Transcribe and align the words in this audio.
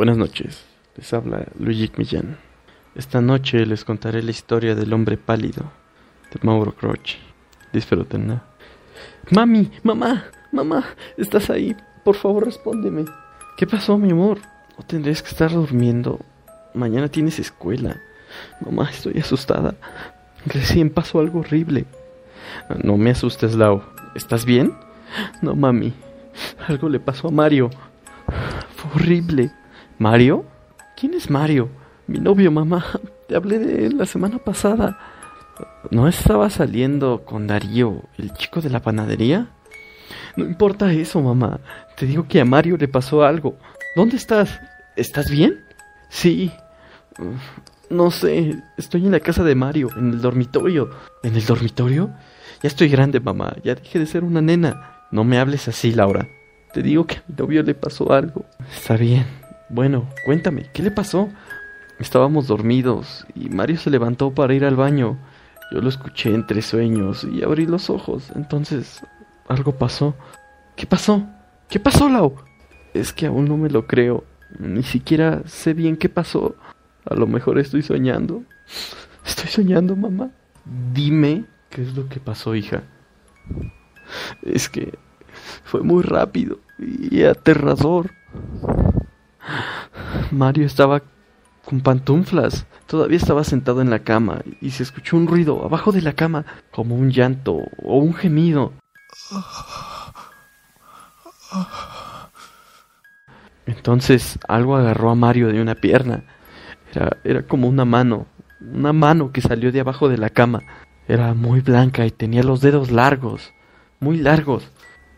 Buenas 0.00 0.16
noches, 0.16 0.64
les 0.96 1.12
habla 1.12 1.44
Luigi 1.58 1.92
Millán. 1.98 2.38
Esta 2.94 3.20
noche 3.20 3.66
les 3.66 3.84
contaré 3.84 4.22
la 4.22 4.30
historia 4.30 4.74
del 4.74 4.94
hombre 4.94 5.18
pálido 5.18 5.70
de 6.32 6.40
Mauro 6.40 6.74
Croce. 6.74 7.18
Disfrútenla. 7.70 8.42
Mami, 9.30 9.70
mamá, 9.82 10.24
mamá, 10.52 10.86
¿estás 11.18 11.50
ahí? 11.50 11.76
Por 12.02 12.16
favor, 12.16 12.46
respóndeme. 12.46 13.04
¿Qué 13.58 13.66
pasó, 13.66 13.98
mi 13.98 14.10
amor? 14.10 14.38
No 14.78 14.86
tendrías 14.86 15.22
que 15.22 15.28
estar 15.28 15.50
durmiendo. 15.50 16.18
Mañana 16.72 17.08
tienes 17.08 17.38
escuela. 17.38 18.00
Mamá, 18.64 18.88
estoy 18.88 19.18
asustada. 19.18 19.74
Recién 20.46 20.88
pasó 20.88 21.20
algo 21.20 21.40
horrible. 21.40 21.84
No 22.82 22.96
me 22.96 23.10
asustes, 23.10 23.54
Lau. 23.54 23.82
¿Estás 24.14 24.46
bien? 24.46 24.72
No, 25.42 25.54
mami. 25.54 25.92
Algo 26.68 26.88
le 26.88 27.00
pasó 27.00 27.28
a 27.28 27.32
Mario. 27.32 27.68
Fue 28.76 28.92
horrible. 28.94 29.50
¿Mario? 30.00 30.46
¿Quién 30.96 31.12
es 31.12 31.28
Mario? 31.28 31.68
Mi 32.06 32.18
novio, 32.18 32.50
mamá. 32.50 32.82
Te 33.28 33.36
hablé 33.36 33.58
de 33.58 33.84
él 33.84 33.98
la 33.98 34.06
semana 34.06 34.38
pasada. 34.38 34.98
¿No 35.90 36.08
estaba 36.08 36.48
saliendo 36.48 37.22
con 37.26 37.46
Darío, 37.46 38.04
el 38.16 38.32
chico 38.32 38.62
de 38.62 38.70
la 38.70 38.80
panadería? 38.80 39.48
No 40.36 40.46
importa 40.46 40.90
eso, 40.90 41.20
mamá. 41.20 41.60
Te 41.98 42.06
digo 42.06 42.26
que 42.26 42.40
a 42.40 42.46
Mario 42.46 42.78
le 42.78 42.88
pasó 42.88 43.24
algo. 43.24 43.58
¿Dónde 43.94 44.16
estás? 44.16 44.58
¿Estás 44.96 45.30
bien? 45.30 45.66
Sí. 46.08 46.50
No 47.90 48.10
sé. 48.10 48.56
Estoy 48.78 49.04
en 49.04 49.12
la 49.12 49.20
casa 49.20 49.44
de 49.44 49.54
Mario, 49.54 49.90
en 49.98 50.12
el 50.12 50.22
dormitorio. 50.22 50.88
¿En 51.22 51.36
el 51.36 51.44
dormitorio? 51.44 52.08
Ya 52.62 52.68
estoy 52.68 52.88
grande, 52.88 53.20
mamá. 53.20 53.54
Ya 53.62 53.74
dejé 53.74 53.98
de 53.98 54.06
ser 54.06 54.24
una 54.24 54.40
nena. 54.40 55.06
No 55.10 55.24
me 55.24 55.38
hables 55.38 55.68
así, 55.68 55.92
Laura. 55.92 56.26
Te 56.72 56.82
digo 56.82 57.06
que 57.06 57.16
a 57.16 57.22
mi 57.28 57.34
novio 57.36 57.62
le 57.62 57.74
pasó 57.74 58.14
algo. 58.14 58.46
Está 58.74 58.96
bien. 58.96 59.39
Bueno, 59.70 60.08
cuéntame, 60.24 60.66
¿qué 60.72 60.82
le 60.82 60.90
pasó? 60.90 61.28
Estábamos 62.00 62.48
dormidos 62.48 63.24
y 63.36 63.50
Mario 63.50 63.78
se 63.78 63.88
levantó 63.88 64.32
para 64.32 64.52
ir 64.52 64.64
al 64.64 64.74
baño. 64.74 65.16
Yo 65.70 65.80
lo 65.80 65.88
escuché 65.88 66.34
entre 66.34 66.60
sueños 66.60 67.24
y 67.30 67.44
abrí 67.44 67.66
los 67.66 67.88
ojos. 67.88 68.32
Entonces, 68.34 69.00
algo 69.46 69.70
pasó. 69.72 70.16
¿Qué 70.74 70.86
pasó? 70.86 71.24
¿Qué 71.68 71.78
pasó, 71.78 72.08
Lau? 72.08 72.34
Es 72.94 73.12
que 73.12 73.26
aún 73.26 73.44
no 73.44 73.56
me 73.56 73.70
lo 73.70 73.86
creo. 73.86 74.24
Ni 74.58 74.82
siquiera 74.82 75.42
sé 75.46 75.72
bien 75.72 75.96
qué 75.96 76.08
pasó. 76.08 76.56
A 77.04 77.14
lo 77.14 77.28
mejor 77.28 77.60
estoy 77.60 77.82
soñando. 77.82 78.42
Estoy 79.24 79.46
soñando, 79.46 79.94
mamá. 79.94 80.30
Dime 80.92 81.44
qué 81.68 81.82
es 81.82 81.94
lo 81.94 82.08
que 82.08 82.18
pasó, 82.18 82.56
hija. 82.56 82.82
Es 84.42 84.68
que 84.68 84.98
fue 85.62 85.82
muy 85.82 86.02
rápido 86.02 86.58
y 86.78 87.22
aterrador. 87.22 88.10
Mario 90.30 90.66
estaba 90.66 91.02
con 91.64 91.80
pantuflas. 91.80 92.66
Todavía 92.86 93.16
estaba 93.16 93.44
sentado 93.44 93.80
en 93.80 93.90
la 93.90 94.00
cama 94.00 94.40
y 94.60 94.70
se 94.70 94.82
escuchó 94.82 95.16
un 95.16 95.26
ruido 95.26 95.64
abajo 95.64 95.92
de 95.92 96.02
la 96.02 96.14
cama, 96.14 96.44
como 96.70 96.96
un 96.96 97.10
llanto 97.10 97.58
o 97.82 97.98
un 97.98 98.14
gemido. 98.14 98.72
Entonces 103.66 104.38
algo 104.48 104.76
agarró 104.76 105.10
a 105.10 105.14
Mario 105.14 105.48
de 105.48 105.60
una 105.60 105.74
pierna. 105.74 106.24
Era, 106.92 107.18
era 107.22 107.42
como 107.42 107.68
una 107.68 107.84
mano, 107.84 108.26
una 108.60 108.92
mano 108.92 109.32
que 109.32 109.40
salió 109.40 109.70
de 109.70 109.80
abajo 109.80 110.08
de 110.08 110.18
la 110.18 110.30
cama. 110.30 110.62
Era 111.06 111.34
muy 111.34 111.60
blanca 111.60 112.06
y 112.06 112.10
tenía 112.10 112.42
los 112.42 112.60
dedos 112.60 112.90
largos, 112.90 113.52
muy 114.00 114.16
largos. 114.18 114.70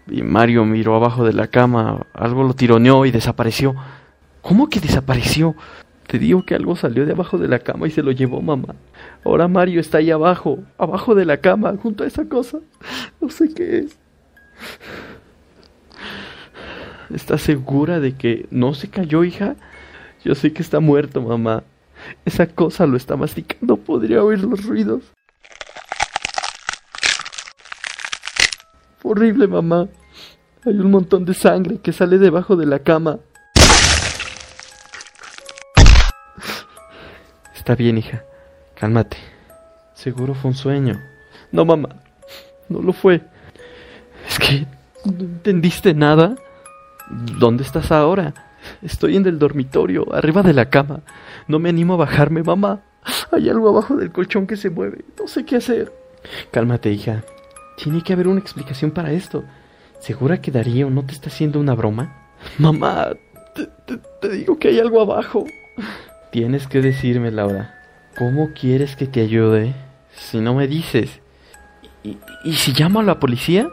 Y 0.06 0.22
Mario 0.22 0.64
miró 0.64 0.96
abajo 0.96 1.24
de 1.24 1.33
la 1.33 1.46
cama, 1.46 2.06
algo 2.12 2.42
lo 2.42 2.55
tironeó 2.55 3.06
y 3.06 3.10
desapareció. 3.10 3.74
¿Cómo 4.42 4.68
que 4.68 4.80
desapareció? 4.80 5.54
Te 6.06 6.18
digo 6.18 6.44
que 6.44 6.54
algo 6.54 6.76
salió 6.76 7.06
de 7.06 7.12
abajo 7.12 7.38
de 7.38 7.48
la 7.48 7.60
cama 7.60 7.86
y 7.86 7.90
se 7.90 8.02
lo 8.02 8.10
llevó 8.10 8.42
mamá. 8.42 8.74
Ahora 9.24 9.48
Mario 9.48 9.80
está 9.80 9.98
ahí 9.98 10.10
abajo, 10.10 10.58
abajo 10.76 11.14
de 11.14 11.24
la 11.24 11.38
cama, 11.38 11.74
junto 11.80 12.04
a 12.04 12.06
esa 12.06 12.28
cosa. 12.28 12.58
No 13.20 13.30
sé 13.30 13.55
qué 13.55 13.78
es. 13.78 13.98
¿Estás 17.14 17.42
segura 17.42 18.00
de 18.00 18.17
que 18.17 18.46
no 18.50 18.74
se 18.74 18.89
cayó, 18.89 19.22
hija? 19.24 19.56
Yo 20.24 20.34
sé 20.34 20.52
que 20.52 20.62
está 20.62 20.80
muerto, 20.80 21.22
mamá. 21.22 21.62
Esa 22.24 22.46
cosa 22.46 22.86
lo 22.86 22.96
está 22.96 23.17
masticando. 23.17 23.77
Podría 23.77 24.24
oír 24.24 24.42
los 24.42 24.64
ruidos. 24.64 25.12
Horrible, 29.02 29.46
mamá. 29.46 29.88
Hay 30.64 30.78
un 30.78 30.90
montón 30.90 31.24
de 31.24 31.34
sangre 31.34 31.78
que 31.78 31.92
sale 31.92 32.18
debajo 32.18 32.56
de 32.56 32.67
la 32.67 32.80
cama. 32.80 33.18
Está 37.62 37.77
bien, 37.77 37.96
hija. 37.96 38.24
Cálmate. 38.74 39.18
Seguro 39.95 40.34
fue 40.34 40.50
un 40.50 40.56
sueño. 40.56 41.00
No, 41.52 41.64
mamá. 41.64 41.90
No 42.68 42.83
lo 42.83 42.92
fue. 42.92 43.20
Es 44.28 44.36
que... 44.40 44.67
¿No 45.05 45.20
entendiste 45.20 45.95
nada? 45.95 46.34
¿Dónde 47.08 47.62
estás 47.62 47.92
ahora? 47.92 48.34
Estoy 48.83 49.17
en 49.17 49.27
el 49.27 49.39
dormitorio, 49.39 50.12
arriba 50.12 50.42
de 50.42 50.55
la 50.55 50.70
cama. 50.70 51.02
No 51.46 51.61
me 51.61 51.68
animo 51.68 51.95
a 51.95 51.98
bajarme, 51.98 52.42
mamá. 52.42 52.80
Hay 53.30 53.48
algo 53.48 53.68
abajo 53.68 53.94
del 53.94 54.11
colchón 54.11 54.48
que 54.48 54.56
se 54.56 54.68
mueve. 54.68 55.05
No 55.17 55.29
sé 55.29 55.44
qué 55.44 55.55
hacer. 55.55 55.92
Cálmate, 56.50 56.90
hija. 56.90 57.23
Tiene 57.77 58.02
que 58.02 58.12
haber 58.12 58.27
una 58.27 58.40
explicación 58.40 58.90
para 58.90 59.12
esto. 59.12 59.44
¿Segura 60.00 60.40
que 60.42 60.50
Darío 60.50 60.90
no 60.90 61.05
te 61.05 61.12
está 61.12 61.29
haciendo 61.29 61.61
una 61.61 61.77
broma? 61.77 62.29
Mamá, 62.58 63.11
te, 63.55 63.68
te, 63.86 63.98
te 64.20 64.29
digo 64.30 64.58
que 64.58 64.67
hay 64.67 64.80
algo 64.80 65.00
abajo. 65.00 65.44
Tienes 66.32 66.66
que 66.66 66.80
decirme, 66.80 67.30
Laura. 67.30 67.78
¿Cómo 68.16 68.52
quieres 68.54 68.96
que 68.96 69.06
te 69.06 69.20
ayude 69.20 69.74
si 70.14 70.40
no 70.40 70.54
me 70.54 70.66
dices? 70.66 71.20
¿Y, 72.02 72.16
si 72.54 72.72
llamo 72.72 73.00
a 73.00 73.02
la 73.02 73.20
policía? 73.20 73.68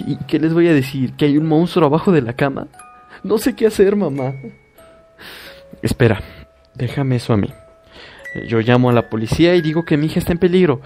¿Y 0.00 0.16
qué 0.24 0.40
les 0.40 0.52
voy 0.52 0.66
a 0.66 0.74
decir? 0.74 1.12
¿Que 1.14 1.26
hay 1.26 1.38
un 1.38 1.46
monstruo 1.46 1.86
abajo 1.86 2.10
de 2.10 2.22
la 2.22 2.32
cama? 2.32 2.66
No 3.22 3.38
sé 3.38 3.54
qué 3.54 3.68
hacer, 3.68 3.94
mamá. 3.94 4.34
Espera, 5.80 6.20
déjame 6.74 7.16
eso 7.16 7.32
a 7.32 7.36
mí. 7.36 7.54
Yo 8.48 8.58
llamo 8.58 8.90
a 8.90 8.92
la 8.92 9.08
policía 9.08 9.54
y 9.54 9.62
digo 9.62 9.84
que 9.84 9.96
mi 9.96 10.06
hija 10.06 10.18
está 10.18 10.32
en 10.32 10.38
peligro. 10.38 10.80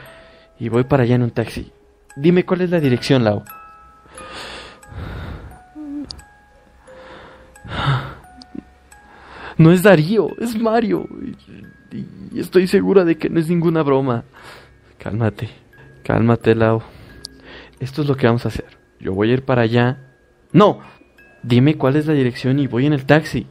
Y 0.58 0.69
voy 0.69 0.84
para 0.84 1.04
allá 1.04 1.14
en 1.14 1.22
un 1.22 1.30
taxi. 1.30 1.72
Dime 2.14 2.44
cuál 2.44 2.60
es 2.60 2.69
la 2.69 2.78
dirección, 2.78 3.24
Lau. 3.24 3.42
No 9.62 9.71
es 9.71 9.84
Darío, 9.84 10.37
es 10.41 10.61
Mario. 10.61 11.09
Y, 11.93 12.41
estoy 12.41 12.67
segura 12.67 13.05
de 13.05 13.17
que 13.17 13.31
no 13.31 13.39
es 13.39 13.49
ninguna 13.49 13.84
broma. 13.84 14.25
Cálmate, 14.99 15.50
cálmate, 16.03 16.56
Lau. 16.56 16.83
Esto 17.78 18.03
es 18.03 18.09
lo 18.09 18.17
que 18.17 18.27
vamos 18.27 18.45
a 18.45 18.49
hacer. 18.49 18.67
Yo 18.99 19.15
voy 19.15 19.31
a 19.31 19.34
ir 19.34 19.45
para 19.45 19.62
allá. 19.62 19.99
No, 20.53 20.81
dime 21.45 21.77
cuál 21.77 21.95
es 21.95 22.06
la 22.06 22.12
dirección 22.12 22.59
y 22.59 22.67
voy 22.67 22.87
en 22.87 22.93
el 22.93 23.06
taxi. 23.06 23.47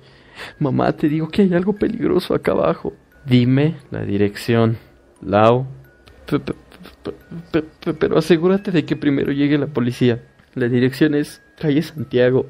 Mamá, 0.60 0.92
te 0.92 1.08
digo 1.08 1.30
que 1.30 1.44
hay 1.44 1.54
algo 1.54 1.74
peligroso 1.74 2.34
acá 2.34 2.52
abajo. 2.52 2.94
Dime 3.26 3.78
la 3.90 4.02
dirección, 4.02 4.78
Lau. 5.22 5.66
Pero 8.00 8.18
asegúrate 8.18 8.72
de 8.72 8.84
que 8.84 8.98
primero 8.98 9.32
llegue 9.32 9.58
la 9.58 9.68
policía. 9.68 10.22
La 10.56 10.68
dirección 10.68 11.16
es 11.16 11.42
calle 11.58 11.82
Santiago 11.82 12.48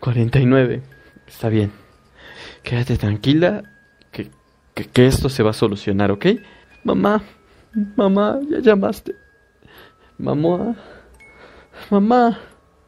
49. 0.00 0.82
Está 1.26 1.48
bien. 1.48 1.79
Quédate 2.62 2.96
tranquila 2.96 3.62
que, 4.12 4.30
que, 4.74 4.84
que, 4.86 5.06
esto 5.06 5.28
se 5.28 5.42
va 5.42 5.50
a 5.50 5.54
solucionar, 5.54 6.10
¿ok? 6.10 6.26
Mamá, 6.84 7.22
mamá, 7.96 8.40
ya 8.48 8.58
llamaste. 8.60 9.14
Mamá, 10.18 10.76
mamá, 11.90 12.38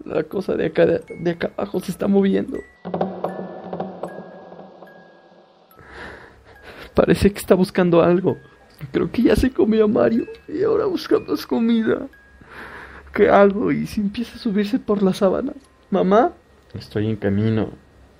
la 0.04 0.22
cosa 0.24 0.54
de 0.54 0.66
acá, 0.66 0.86
de, 0.86 1.02
de 1.20 1.30
acá 1.30 1.50
abajo 1.56 1.80
se 1.80 1.90
está 1.90 2.06
moviendo. 2.08 2.58
Parece 6.94 7.32
que 7.32 7.38
está 7.38 7.54
buscando 7.54 8.02
algo. 8.02 8.36
Creo 8.90 9.10
que 9.10 9.22
ya 9.22 9.36
se 9.36 9.50
comió 9.50 9.84
a 9.84 9.88
Mario 9.88 10.26
y 10.48 10.62
ahora 10.62 10.86
busca 10.86 11.18
más 11.20 11.46
comida. 11.46 12.08
¿Qué 13.14 13.28
hago? 13.28 13.72
¿Y 13.72 13.86
si 13.86 14.00
empieza 14.00 14.36
a 14.36 14.38
subirse 14.38 14.78
por 14.78 15.02
las 15.02 15.18
sábanas? 15.18 15.56
¿Mamá? 15.90 16.32
Estoy 16.74 17.08
en 17.08 17.16
camino. 17.16 17.70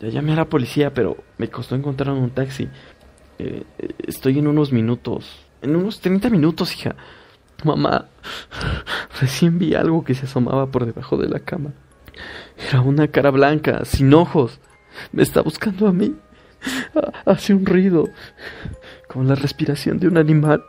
Ya 0.02 0.08
llamé 0.08 0.32
a 0.32 0.36
la 0.36 0.44
policía, 0.46 0.92
pero 0.92 1.16
me 1.38 1.48
costó 1.48 1.76
encontrar 1.76 2.10
un 2.10 2.30
taxi. 2.30 2.68
Eh, 3.38 3.62
estoy 4.04 4.40
en 4.40 4.48
unos 4.48 4.72
minutos. 4.72 5.46
En 5.62 5.76
unos 5.76 6.00
30 6.00 6.28
minutos, 6.28 6.74
hija. 6.74 6.96
Mamá, 7.62 8.08
recién 9.20 9.60
vi 9.60 9.76
algo 9.76 10.02
que 10.02 10.16
se 10.16 10.26
asomaba 10.26 10.66
por 10.66 10.86
debajo 10.86 11.16
de 11.18 11.28
la 11.28 11.38
cama. 11.38 11.70
Era 12.68 12.80
una 12.80 13.06
cara 13.06 13.30
blanca, 13.30 13.84
sin 13.84 14.12
ojos. 14.12 14.58
Me 15.12 15.22
está 15.22 15.40
buscando 15.40 15.86
a 15.86 15.92
mí. 15.92 16.16
Hace 17.24 17.54
un 17.54 17.64
ruido, 17.64 18.08
como 19.06 19.22
la 19.22 19.36
respiración 19.36 20.00
de 20.00 20.08
un 20.08 20.16
animal. 20.16 20.64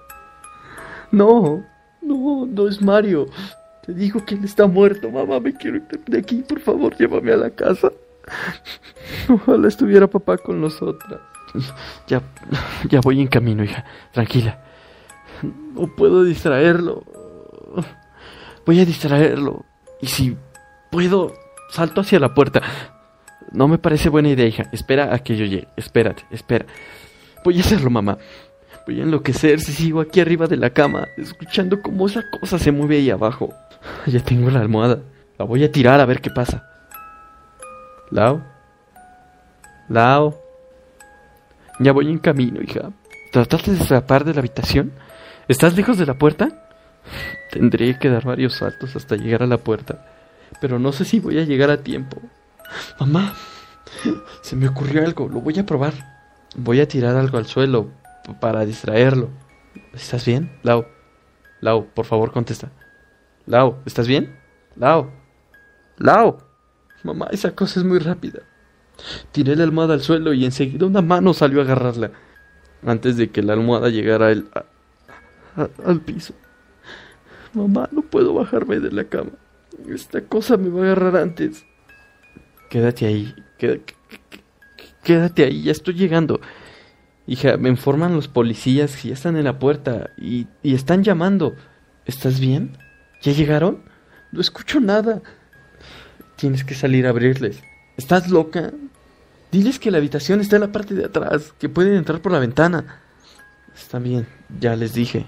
No, 1.11 1.65
no, 2.03 2.45
no 2.45 2.67
es 2.67 2.79
Mario. 2.83 3.25
Te 3.83 3.95
digo 3.95 4.23
que 4.23 4.35
él 4.35 4.43
está 4.43 4.67
muerto, 4.67 5.09
mamá. 5.09 5.39
Me 5.39 5.55
quiero 5.55 5.77
ir 5.77 5.83
de 6.05 6.19
aquí, 6.19 6.43
por 6.47 6.59
favor, 6.59 6.95
llévame 6.95 7.31
a 7.31 7.37
la 7.37 7.49
casa. 7.49 7.91
Ojalá 9.29 9.67
estuviera 9.67 10.07
papá 10.07 10.37
con 10.37 10.61
nosotras. 10.61 11.19
Ya, 12.07 12.21
ya 12.89 12.99
voy 13.01 13.21
en 13.21 13.27
camino, 13.27 13.63
hija. 13.63 13.85
Tranquila. 14.11 14.59
No 15.75 15.87
puedo 15.95 16.23
distraerlo. 16.23 17.03
Voy 18.65 18.79
a 18.79 18.85
distraerlo. 18.85 19.63
Y 20.01 20.07
si 20.07 20.35
puedo, 20.91 21.33
salto 21.69 22.01
hacia 22.01 22.19
la 22.19 22.33
puerta. 22.33 22.61
No 23.51 23.67
me 23.67 23.77
parece 23.77 24.09
buena 24.09 24.29
idea, 24.29 24.47
hija. 24.47 24.63
Espera 24.71 25.13
a 25.13 25.19
que 25.19 25.35
yo 25.35 25.45
llegue. 25.45 25.67
Espérate, 25.77 26.25
espera. 26.31 26.65
Voy 27.43 27.57
a 27.59 27.61
hacerlo, 27.61 27.89
mamá. 27.89 28.17
Voy 28.87 28.99
a 28.99 29.03
enloquecer 29.03 29.59
si 29.59 29.71
sigo 29.73 30.01
aquí 30.01 30.19
arriba 30.19 30.47
de 30.47 30.57
la 30.57 30.71
cama, 30.71 31.07
escuchando 31.17 31.81
cómo 31.81 32.07
esa 32.07 32.23
cosa 32.31 32.57
se 32.57 32.71
mueve 32.71 32.97
ahí 32.97 33.09
abajo. 33.09 33.53
Ya 34.07 34.21
tengo 34.21 34.49
la 34.49 34.61
almohada. 34.61 34.99
La 35.37 35.45
voy 35.45 35.63
a 35.63 35.71
tirar 35.71 35.99
a 35.99 36.05
ver 36.05 36.21
qué 36.21 36.29
pasa. 36.29 36.72
Lao. 38.11 38.43
Lao. 39.89 40.39
Ya 41.79 41.91
voy 41.91 42.09
en 42.09 42.19
camino, 42.19 42.61
hija. 42.61 42.91
¿Trataste 43.31 43.71
de 43.71 43.81
escapar 43.81 44.23
de 44.23 44.33
la 44.33 44.39
habitación? 44.39 44.93
¿Estás 45.47 45.75
lejos 45.75 45.97
de 45.97 46.05
la 46.05 46.13
puerta? 46.13 46.67
Tendré 47.51 47.97
que 47.97 48.09
dar 48.09 48.23
varios 48.23 48.53
saltos 48.53 48.95
hasta 48.95 49.15
llegar 49.15 49.43
a 49.43 49.47
la 49.47 49.57
puerta. 49.57 50.05
Pero 50.61 50.79
no 50.79 50.91
sé 50.91 51.05
si 51.05 51.19
voy 51.19 51.39
a 51.39 51.43
llegar 51.43 51.71
a 51.71 51.83
tiempo. 51.83 52.21
Mamá, 52.99 53.33
se 54.41 54.55
me 54.55 54.67
ocurrió 54.67 55.03
algo. 55.03 55.27
Lo 55.27 55.41
voy 55.41 55.57
a 55.59 55.65
probar. 55.65 55.93
Voy 56.55 56.79
a 56.79 56.87
tirar 56.87 57.15
algo 57.15 57.37
al 57.37 57.47
suelo 57.47 57.89
para 58.39 58.65
distraerlo. 58.65 59.29
¿Estás 59.93 60.25
bien? 60.25 60.51
Lau. 60.63 60.85
Lau, 61.61 61.87
por 61.93 62.05
favor, 62.05 62.31
contesta. 62.31 62.71
Lau, 63.45 63.77
¿estás 63.85 64.07
bien? 64.07 64.39
Lau. 64.75 65.09
Lau. 65.97 66.37
Mamá, 67.03 67.27
esa 67.31 67.51
cosa 67.51 67.79
es 67.79 67.85
muy 67.85 67.99
rápida. 67.99 68.39
Tiré 69.31 69.55
la 69.55 69.63
almohada 69.63 69.93
al 69.93 70.01
suelo 70.01 70.33
y 70.33 70.45
enseguida 70.45 70.85
una 70.85 71.01
mano 71.01 71.33
salió 71.33 71.59
a 71.59 71.63
agarrarla. 71.63 72.11
Antes 72.85 73.17
de 73.17 73.29
que 73.29 73.41
la 73.41 73.53
almohada 73.53 73.89
llegara 73.89 74.27
al 74.27 76.01
piso. 76.05 76.33
Mamá, 77.53 77.89
no 77.91 78.01
puedo 78.01 78.33
bajarme 78.33 78.79
de 78.79 78.91
la 78.91 79.03
cama. 79.05 79.31
Esta 79.87 80.21
cosa 80.21 80.57
me 80.57 80.69
va 80.69 80.81
a 80.81 80.83
agarrar 80.83 81.17
antes. 81.17 81.65
Quédate 82.69 83.05
ahí. 83.05 83.33
Quédate 85.03 85.43
ahí, 85.43 85.63
ya 85.63 85.71
estoy 85.71 85.93
llegando. 85.93 86.39
Hija, 87.27 87.57
me 87.57 87.69
informan 87.69 88.15
los 88.15 88.27
policías 88.27 88.97
que 88.97 89.09
ya 89.09 89.13
están 89.13 89.37
en 89.37 89.45
la 89.45 89.59
puerta 89.59 90.09
y, 90.17 90.47
y 90.61 90.73
están 90.73 91.03
llamando. 91.03 91.55
¿Estás 92.05 92.39
bien? 92.39 92.77
¿Ya 93.21 93.31
llegaron? 93.31 93.83
No 94.31 94.41
escucho 94.41 94.79
nada. 94.79 95.21
Tienes 96.43 96.65
que 96.65 96.75
salir 96.75 97.07
a 97.07 97.11
abrirles. 97.11 97.63
¿Estás 97.95 98.29
loca? 98.29 98.73
Diles 99.49 99.79
que 99.79 99.89
la 99.91 99.99
habitación 99.99 100.41
está 100.41 100.57
en 100.57 100.63
la 100.63 100.73
parte 100.73 100.93
de 100.93 101.05
atrás, 101.05 101.53
que 101.57 101.69
pueden 101.69 101.93
entrar 101.93 102.21
por 102.21 102.33
la 102.33 102.39
ventana. 102.39 102.99
Está 103.73 103.97
bien, 103.97 104.27
ya 104.59 104.75
les 104.75 104.93
dije. 104.93 105.25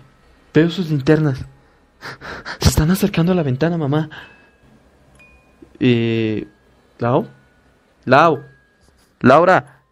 Veo 0.54 0.70
sus 0.70 0.90
linternas. 0.90 1.40
Se 2.60 2.68
están 2.68 2.92
acercando 2.92 3.32
a 3.32 3.36
la 3.36 3.44
ventana, 3.44 3.78
mamá. 3.78 4.10
Eh. 5.80 6.50
¿Lau? 7.00 7.30
¿Lau? 8.04 8.44
¿Laura? 9.22 9.84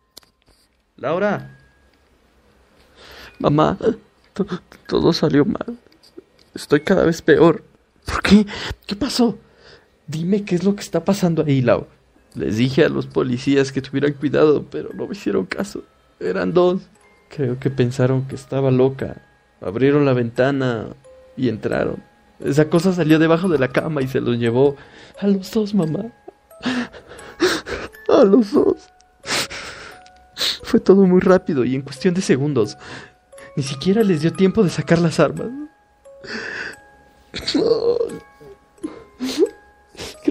¿Laura? 0.98 1.58
Mamá, 3.40 3.78
todo 4.88 5.14
salió 5.14 5.46
mal. 5.46 5.80
Estoy 6.54 6.81
cada 6.81 7.06
vez 7.06 7.22
peor. 7.22 7.64
¿Por 8.06 8.22
qué? 8.22 8.46
¿Qué 8.86 8.98
pasó? 8.98 9.38
Dime 10.13 10.45
qué 10.45 10.54
es 10.54 10.63
lo 10.63 10.75
que 10.75 10.81
está 10.81 11.04
pasando 11.04 11.44
ahí, 11.44 11.63
Lau. 11.63 11.88
Les 12.36 12.57
dije 12.57 12.86
a 12.86 12.89
los 12.89 13.07
policías 13.07 13.71
que 13.71 13.81
tuvieran 13.81 14.13
cuidado, 14.13 14.63
pero 14.69 14.89
no 14.94 15.07
me 15.07 15.13
hicieron 15.13 15.48
caso. 15.48 15.83
Eran 16.19 16.54
dos. 16.54 16.83
Creo 17.36 17.60
que 17.60 17.71
pensaron 17.71 18.27
que 18.27 18.36
estaba 18.36 18.69
loca. 18.69 19.24
Abrieron 19.60 20.06
la 20.06 20.13
ventana 20.13 20.89
y 21.36 21.50
entraron. 21.50 22.04
Esa 22.39 22.69
cosa 22.69 22.94
salió 22.94 23.18
debajo 23.18 23.50
de 23.50 23.57
la 23.57 23.69
cama 23.69 24.04
y 24.04 24.07
se 24.07 24.21
los 24.21 24.38
llevó. 24.38 24.75
A 25.19 25.25
los 25.25 25.51
dos, 25.51 25.74
mamá. 25.74 26.12
A 28.10 28.24
los 28.24 28.51
dos. 28.51 28.89
Fue 30.62 30.80
todo 30.80 31.07
muy 31.07 31.21
rápido 31.21 31.65
y 31.65 31.74
en 31.74 31.81
cuestión 31.81 32.13
de 32.13 32.21
segundos. 32.21 32.77
Ni 33.56 33.63
siquiera 33.63 34.04
les 34.04 34.21
dio 34.21 34.31
tiempo 34.31 34.63
de 34.63 34.69
sacar 34.69 35.00
las 35.00 35.19
armas. 35.19 35.48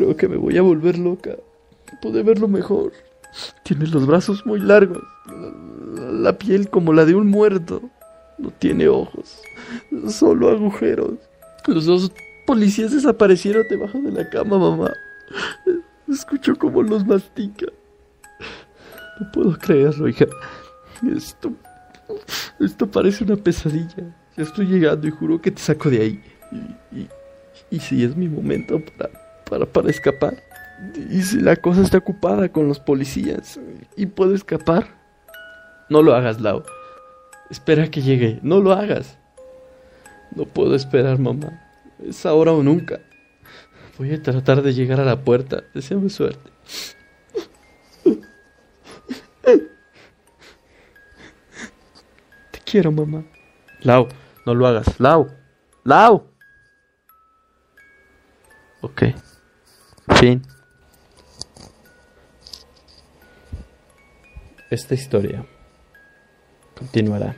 Creo 0.02 0.16
que 0.16 0.26
me 0.26 0.36
voy 0.36 0.58
a 0.58 0.62
volver 0.62 0.98
loca. 0.98 1.36
Pude 2.00 2.24
verlo 2.24 2.48
mejor. 2.48 2.92
Tiene 3.62 3.86
los 3.86 4.04
brazos 4.04 4.44
muy 4.44 4.58
largos. 4.58 5.00
La 6.10 6.36
piel 6.36 6.68
como 6.70 6.92
la 6.92 7.04
de 7.04 7.14
un 7.14 7.28
muerto. 7.28 7.80
No 8.36 8.50
tiene 8.50 8.88
ojos. 8.88 9.40
Solo 10.08 10.48
agujeros. 10.48 11.12
Los 11.68 11.86
dos 11.86 12.12
policías 12.48 12.90
desaparecieron 12.90 13.64
debajo 13.70 13.96
de 13.98 14.10
la 14.10 14.28
cama, 14.28 14.58
mamá. 14.58 14.92
Escucho 16.08 16.56
cómo 16.56 16.82
los 16.82 17.06
mastica. 17.06 17.66
No 19.20 19.30
puedo 19.30 19.56
creerlo, 19.56 20.08
hija. 20.08 20.26
Esto. 21.14 21.52
Esto 22.58 22.90
parece 22.90 23.22
una 23.22 23.36
pesadilla. 23.36 24.16
Ya 24.36 24.42
estoy 24.42 24.66
llegando 24.66 25.06
y 25.06 25.12
juro 25.12 25.40
que 25.40 25.52
te 25.52 25.62
saco 25.62 25.90
de 25.90 26.00
ahí. 26.00 26.22
Y, 26.90 27.06
y, 27.70 27.78
si 27.78 28.02
es 28.02 28.16
mi 28.16 28.28
momento 28.28 28.80
para, 28.98 29.21
para, 29.52 29.66
para 29.66 29.90
escapar. 29.90 30.42
Y 31.10 31.20
si 31.20 31.38
la 31.38 31.56
cosa 31.56 31.82
está 31.82 31.98
ocupada 31.98 32.48
con 32.48 32.68
los 32.68 32.80
policías 32.80 33.60
y 33.96 34.06
puedo 34.06 34.34
escapar. 34.34 34.86
No 35.90 36.00
lo 36.00 36.14
hagas, 36.14 36.40
Lau. 36.40 36.62
Espera 37.50 37.90
que 37.90 38.00
llegue. 38.00 38.40
No 38.42 38.60
lo 38.60 38.72
hagas. 38.72 39.18
No 40.34 40.46
puedo 40.46 40.74
esperar, 40.74 41.18
mamá. 41.18 41.62
Es 42.02 42.24
ahora 42.24 42.52
o 42.52 42.62
nunca. 42.62 43.00
Voy 43.98 44.14
a 44.14 44.22
tratar 44.22 44.62
de 44.62 44.72
llegar 44.72 45.00
a 45.00 45.04
la 45.04 45.20
puerta. 45.20 45.62
Deseame 45.74 46.08
suerte. 46.08 46.50
Te 52.52 52.58
quiero, 52.64 52.90
mamá. 52.90 53.22
Lau, 53.82 54.08
no 54.46 54.54
lo 54.54 54.66
hagas. 54.66 54.98
Lau. 54.98 55.28
Lau. 55.84 56.26
Ok. 58.80 59.02
Fin. 60.22 60.40
Esta 64.70 64.94
historia 64.94 65.44
continuará. 66.78 67.34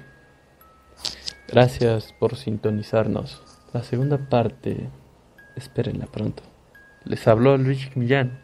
Gracias 1.49 2.12
por 2.20 2.37
sintonizarnos. 2.37 3.42
La 3.73 3.82
segunda 3.82 4.18
parte, 4.18 4.90
espérenla 5.56 6.04
pronto. 6.04 6.42
Les 7.04 7.26
habló 7.26 7.56
Luis 7.56 7.97
Millán. 7.97 8.38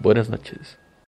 Buenas 0.00 0.30
noches. 0.30 0.78